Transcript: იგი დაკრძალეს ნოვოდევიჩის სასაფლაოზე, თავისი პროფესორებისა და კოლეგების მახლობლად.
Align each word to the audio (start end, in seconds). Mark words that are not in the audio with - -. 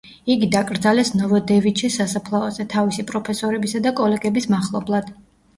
იგი 0.35 0.47
დაკრძალეს 0.53 1.11
ნოვოდევიჩის 1.17 1.97
სასაფლაოზე, 2.01 2.65
თავისი 2.77 3.05
პროფესორებისა 3.13 3.85
და 3.89 3.93
კოლეგების 4.01 4.49
მახლობლად. 4.57 5.15